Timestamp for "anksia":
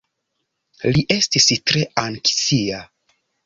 2.07-2.85